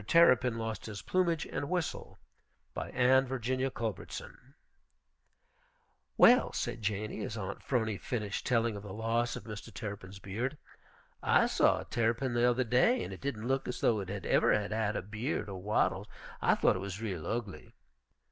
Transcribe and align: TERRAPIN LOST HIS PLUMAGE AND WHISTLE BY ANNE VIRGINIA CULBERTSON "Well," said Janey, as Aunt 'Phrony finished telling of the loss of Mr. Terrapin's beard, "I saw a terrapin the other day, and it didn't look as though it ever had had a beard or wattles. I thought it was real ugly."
TERRAPIN 0.07 0.57
LOST 0.57 0.87
HIS 0.87 1.03
PLUMAGE 1.03 1.45
AND 1.45 1.69
WHISTLE 1.69 2.17
BY 2.73 2.89
ANNE 2.89 3.27
VIRGINIA 3.27 3.69
CULBERTSON 3.69 4.55
"Well," 6.17 6.51
said 6.53 6.81
Janey, 6.81 7.23
as 7.23 7.37
Aunt 7.37 7.61
'Phrony 7.61 7.99
finished 7.99 8.43
telling 8.47 8.75
of 8.75 8.81
the 8.81 8.95
loss 8.95 9.35
of 9.35 9.43
Mr. 9.43 9.71
Terrapin's 9.71 10.17
beard, 10.17 10.57
"I 11.21 11.45
saw 11.45 11.81
a 11.81 11.85
terrapin 11.85 12.33
the 12.33 12.49
other 12.49 12.63
day, 12.63 13.03
and 13.03 13.13
it 13.13 13.21
didn't 13.21 13.47
look 13.47 13.67
as 13.67 13.79
though 13.79 13.99
it 13.99 14.09
ever 14.09 14.51
had 14.51 14.71
had 14.71 14.95
a 14.95 15.03
beard 15.03 15.47
or 15.47 15.61
wattles. 15.61 16.07
I 16.41 16.55
thought 16.55 16.75
it 16.77 16.79
was 16.79 16.99
real 16.99 17.27
ugly." 17.27 17.71